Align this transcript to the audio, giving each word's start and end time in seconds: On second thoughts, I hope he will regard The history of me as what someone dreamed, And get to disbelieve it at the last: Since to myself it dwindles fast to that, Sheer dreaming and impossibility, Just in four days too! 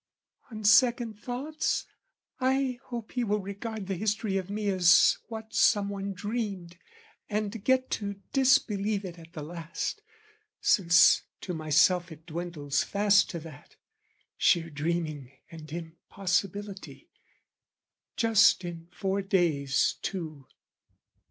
On 0.49 0.63
second 0.63 1.19
thoughts, 1.19 1.85
I 2.39 2.79
hope 2.85 3.11
he 3.11 3.23
will 3.23 3.37
regard 3.39 3.85
The 3.85 3.93
history 3.93 4.35
of 4.35 4.49
me 4.49 4.67
as 4.69 5.19
what 5.27 5.53
someone 5.53 6.13
dreamed, 6.13 6.79
And 7.29 7.63
get 7.63 7.91
to 8.01 8.15
disbelieve 8.33 9.05
it 9.05 9.19
at 9.19 9.33
the 9.33 9.43
last: 9.43 10.01
Since 10.59 11.21
to 11.41 11.53
myself 11.53 12.11
it 12.11 12.25
dwindles 12.25 12.81
fast 12.83 13.29
to 13.29 13.39
that, 13.41 13.75
Sheer 14.37 14.71
dreaming 14.71 15.33
and 15.51 15.71
impossibility, 15.71 17.07
Just 18.15 18.63
in 18.65 18.87
four 18.91 19.21
days 19.21 19.97
too! 20.01 20.47